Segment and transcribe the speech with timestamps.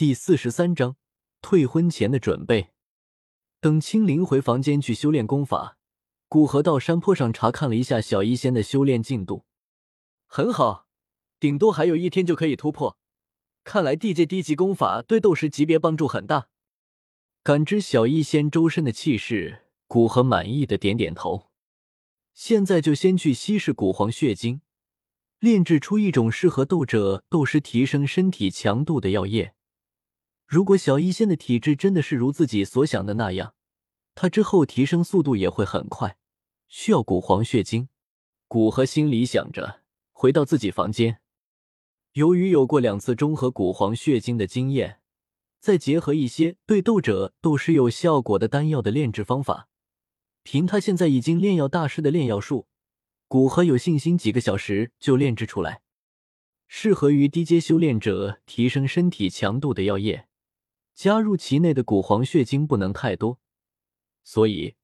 [0.00, 0.96] 第四十三章
[1.42, 2.70] 退婚前的准备。
[3.60, 5.76] 等青灵回房间去修炼功法，
[6.26, 9.44] 古河到山坡上查看了一下小医仙的修炼进度，
[10.26, 10.86] 很好，
[11.38, 12.96] 顶多还有一天就可以突破。
[13.62, 16.48] 看来地界低级功法对斗师级别帮助很大。
[17.42, 21.50] 感知小医仙周身的气势，古河满意的点点头。
[22.32, 24.62] 现在就先去稀释古黄血精，
[25.40, 29.52] 炼制出一种适合斗者、斗师提升身体强度的药液。
[30.50, 33.54] 如果小医仙的体质真的是如自己所想的那样，
[34.16, 36.16] 他之后提升速度也会很快。
[36.66, 37.88] 需要古黄血晶，
[38.48, 41.20] 古河心里想着，回到自己房间。
[42.14, 44.98] 由于有过两次中和古黄血晶的经验，
[45.60, 49.68] 再结合一些对斗者、斗师有效果的丹药的炼制方法，
[50.42, 52.66] 凭他现在已经炼药大师的炼药术，
[53.28, 55.82] 古河有信心几个小时就炼制出来
[56.66, 60.26] 适合于低阶修炼者提升身体强度的药液。
[61.00, 63.38] 加入其内的古黄血晶不能太多，
[64.22, 64.74] 所以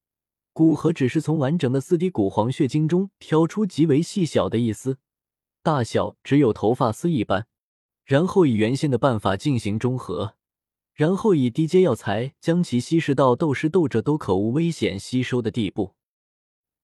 [0.54, 4.96] 古河只是从完整的四滴古黄血晶中挑出极为细小的一丝，
[5.62, 7.46] 大小只有头发丝一般，
[8.02, 10.36] 然后以原先的办法进行中和，
[10.94, 15.96] 然后以低阶药材将其稀释到斗师斗者都可无危险吸收的地步。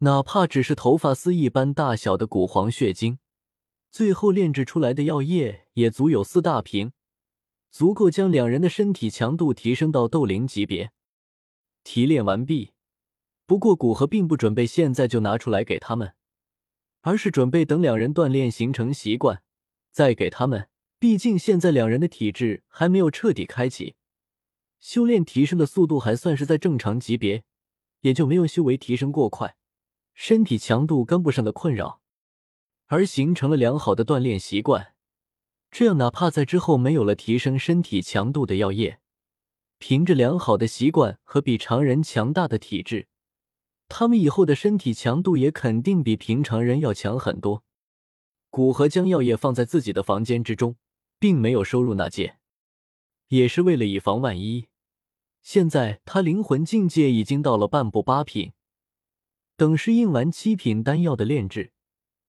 [0.00, 3.18] 哪怕只是头发丝一般大小的古黄血晶，
[3.90, 6.92] 最后炼制出来的药液也足有四大瓶。
[7.72, 10.92] 足够将两人的身体强度提升到斗灵级别。
[11.82, 12.74] 提炼完毕，
[13.46, 16.14] 不过古河并不准备现在就拿出来给他们，
[17.00, 19.42] 而是准备等两人锻炼形成习惯
[19.90, 20.68] 再给他们。
[20.98, 23.96] 毕竟现在两人的体质还没有彻底开启，
[24.78, 27.42] 修炼提升的速度还算是在正常级别，
[28.02, 29.56] 也就没有修为提升过快，
[30.14, 32.02] 身体强度跟不上的困扰，
[32.86, 34.91] 而形成了良好的锻炼习惯。
[35.72, 39.00] 这样，哪怕在之后没有了提升身体强度的药液，
[39.78, 43.08] 凭着良好的习惯和比常人强大的体质，
[43.88, 47.64] 他们以后的身体强度也肯定比平常人要强很多。
[48.50, 50.76] 古河将药液放在自己的房间之中，
[51.18, 52.36] 并没有收入纳戒，
[53.28, 54.68] 也是为了以防万一。
[55.40, 58.52] 现在他灵魂境界已经到了半步八品，
[59.56, 61.72] 等适应完七品丹药的炼制，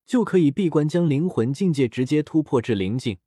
[0.06, 3.18] 就可以闭关将灵魂境界直接突破至灵境。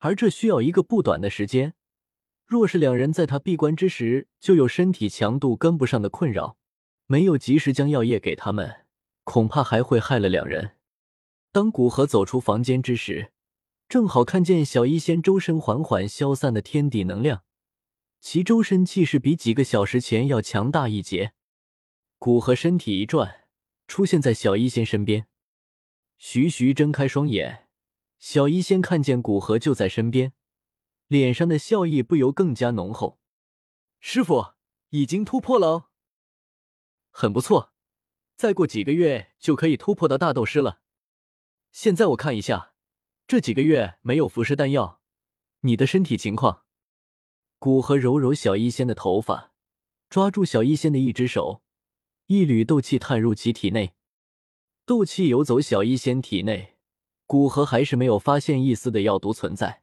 [0.00, 1.74] 而这需要一个不短的时间。
[2.44, 6.58] 若是两人在他闭关之时就有身体强度跟不上的困扰，
[7.06, 8.86] 没有及时将药液给他们，
[9.24, 10.72] 恐怕还会害了两人。
[11.52, 13.32] 当古河走出房间之时，
[13.88, 17.44] 正好看见小医仙周身缓缓消散的天地能量，
[18.20, 21.32] 其周身气势比几个小时前要强大一截。
[22.18, 23.46] 古河身体一转，
[23.86, 25.26] 出现在小医仙身边，
[26.18, 27.68] 徐徐睁开双眼。
[28.20, 30.34] 小医仙看见古河就在身边，
[31.08, 33.18] 脸上的笑意不由更加浓厚。
[33.98, 34.52] 师傅
[34.90, 35.84] 已经突破了哦，
[37.10, 37.72] 很不错，
[38.36, 40.82] 再过几个月就可以突破到大斗师了。
[41.72, 42.74] 现在我看一下，
[43.26, 45.00] 这几个月没有服食丹药，
[45.60, 46.64] 你的身体情况。
[47.58, 49.54] 古河揉揉小医仙的头发，
[50.10, 51.62] 抓住小医仙的一只手，
[52.26, 53.94] 一缕斗气探入其体内，
[54.84, 56.76] 斗气游走小医仙体内。
[57.30, 59.82] 古河还是没有发现一丝的药毒存在，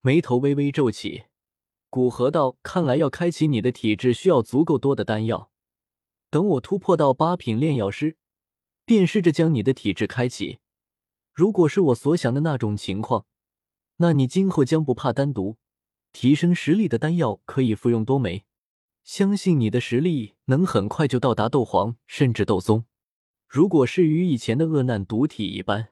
[0.00, 1.24] 眉头微微皱起。
[1.90, 5.50] 古河道：“看来要开启你的体质，需要足够多的丹药。
[6.30, 8.16] 等我突破到八品炼药师，
[8.86, 10.60] 便试着将你的体质开启。
[11.34, 13.26] 如果是我所想的那种情况，
[13.98, 15.58] 那你今后将不怕单独
[16.10, 18.46] 提升实力的丹药可以服用多枚。
[19.04, 22.86] 相信你的实力能很快就到达斗皇，甚至斗宗。
[23.46, 25.88] 如果是与以前的恶难毒体一般。”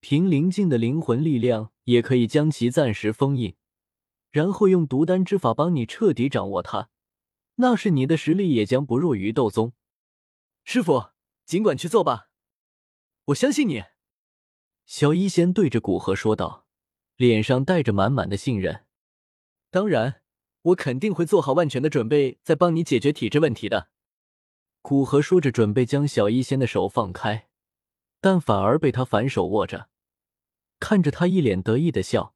[0.00, 3.56] 凭灵境的灵魂力量，也可以将其暂时封印，
[4.30, 6.90] 然后用毒丹之法帮你彻底掌握它。
[7.56, 9.72] 那是你的实力也将不弱于斗宗。
[10.62, 11.10] 师傅，
[11.44, 12.30] 尽管去做吧，
[13.26, 13.84] 我相信你。”
[14.86, 16.66] 小医仙对着古河说道，
[17.16, 18.84] 脸上带着满满的信任。
[19.70, 20.22] “当然，
[20.62, 23.88] 我肯定会做好万全的准备，再帮你解决体质问题的。”
[24.80, 27.48] 古河说着，准备将小医仙的手放开。
[28.20, 29.90] 但反而被他反手握着，
[30.80, 32.34] 看着他一脸得意的笑，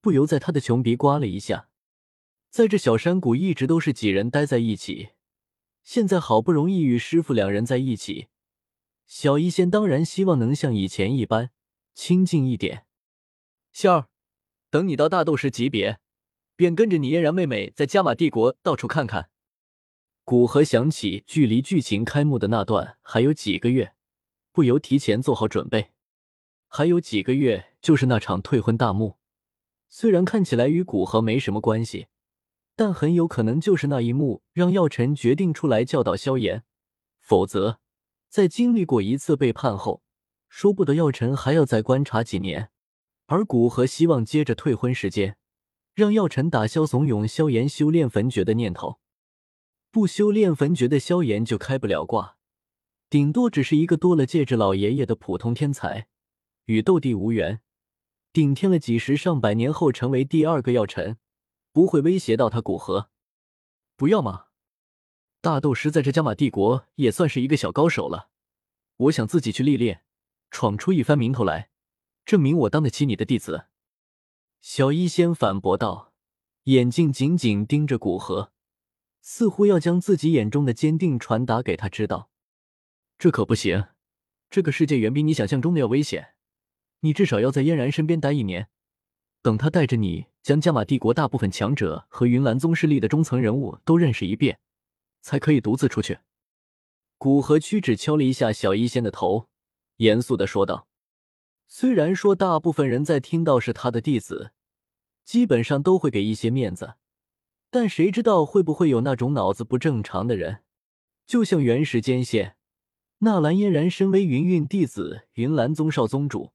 [0.00, 1.68] 不由在他的穷鼻刮了一下。
[2.50, 5.10] 在这小山谷一直都是几人待在一起，
[5.82, 8.28] 现在好不容易与师傅两人在一起，
[9.06, 11.50] 小医仙当然希望能像以前一般
[11.94, 12.86] 亲近一点。
[13.72, 14.08] 仙儿，
[14.68, 16.00] 等你到大斗师级别，
[16.56, 19.30] 便跟着你嫣然妹妹在加玛帝国到处看看。
[20.24, 23.94] 古河想起距离剧情开幕的那段还有几个月。
[24.52, 25.92] 不由提前做好准备，
[26.72, 29.16] 还有几个月就是那场退婚大幕，
[29.88, 32.06] 虽然看起来与古河没什么关系，
[32.76, 36.62] 但很有可能就是那一幕让药尘决定出来教导萧炎。
[37.18, 37.80] 否则，
[38.28, 40.04] 在经历过一次背叛后，
[40.48, 42.70] 说不得药尘还要再观察几年。
[43.26, 45.36] 而古河希望接着退婚时间，
[45.92, 49.00] 让药尘打消怂恿萧炎修炼焚诀的念头。
[49.90, 52.36] 不修炼焚诀的萧炎就开不了挂，
[53.08, 56.06] 顶多只是一个多了戒指老爷爷的普通天才，
[56.70, 57.60] 与斗帝无缘。
[58.32, 61.18] 顶天了几十上百年后成为第二个药尘，
[61.72, 63.10] 不会威胁到他古河。
[63.96, 64.46] 不要吗？
[65.40, 68.30] 大斗师在这加玛帝国也算是一个小高手了，
[68.96, 70.04] 我想自己去历练，
[70.52, 71.70] 闯出一番名头来，
[72.24, 73.66] 证明我当得起你的弟子。
[74.60, 76.12] 小医仙反驳道，
[76.64, 78.52] 眼睛紧紧盯着古河，
[79.20, 82.30] 似乎要将自己眼中的坚定传达给他知道。
[83.18, 83.86] 这可不行，
[84.48, 86.34] 这个世界远比你想象中的要危险。
[87.00, 88.68] 你至少要在嫣然身边待一年，
[89.42, 94.58] 等他带着你将加玛帝国大部分强者和云岚宗势力的中层人物都认识一遍，
[95.22, 96.18] 才可以独自出去。
[97.16, 99.48] 古河屈指敲了一下小医仙的头，
[99.96, 100.88] 严肃的说道
[101.68, 104.52] ：“虽然说大部分人在听到是他的弟子，
[105.24, 106.94] 基本上都会给一些面子，
[107.70, 110.62] 但谁知道会不会有那种脑子不正常的人？
[111.26, 112.56] 就像原时间线，
[113.18, 116.52] 纳兰嫣然身为云韵弟子，云岚宗少宗主。”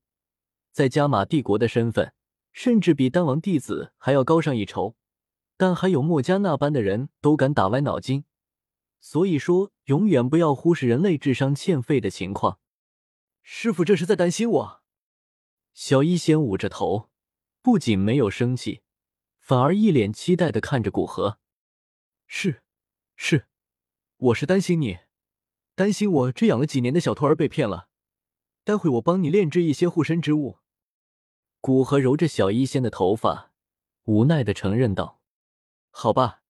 [0.75, 2.13] 在加玛帝国的身份，
[2.51, 4.97] 甚至比丹王弟子还要高上一筹，
[5.55, 8.25] 但还有墨家那般的人都敢打歪脑筋，
[8.99, 12.59] 所以说永远不要忽视人类智商欠费的情况。
[13.41, 14.81] 师傅这是在担心我。
[15.73, 17.09] 小医仙捂着头，
[17.61, 18.81] 不仅没有生气，
[19.39, 21.39] 反而一脸期待的看着古河。
[22.27, 22.61] 是，
[23.15, 23.45] 是，
[24.17, 24.97] 我是担心你，
[25.73, 27.87] 担心我这养了几年的小徒儿被骗了。
[28.65, 30.57] 待会我帮你炼制一些护身之物。
[31.65, 33.51] 古河揉着小医仙的头发，
[34.03, 35.19] 无奈的承认道
[35.89, 36.43] ：“好吧，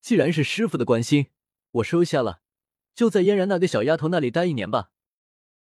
[0.00, 1.26] 既然是师傅的关心，
[1.72, 2.40] 我收下了。
[2.94, 4.90] 就在嫣然那个小丫头那里待一年吧。”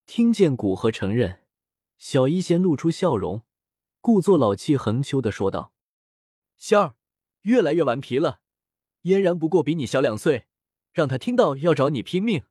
[0.06, 1.46] 听见古河承认，
[1.98, 3.44] 小医仙露出笑容，
[4.02, 5.72] 故作老气横秋的说道
[6.60, 6.96] ：“仙儿，
[7.44, 8.42] 越来越顽皮了。
[9.04, 10.48] 嫣然不过比你小两岁，
[10.92, 12.44] 让他听到要找你拼命。”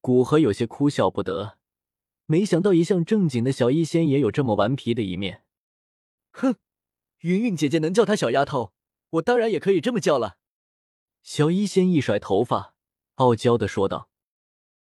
[0.00, 1.58] 古河有些哭笑不得。
[2.30, 5.42] 没想到一向正经的小医仙也有这么顽皮的一面。
[6.30, 6.54] 哼，
[7.22, 8.72] 云云姐姐能叫她小丫头，
[9.10, 10.36] 我当然也可以这么叫了。
[11.24, 12.76] 小医仙一甩头发，
[13.16, 14.09] 傲娇的说道。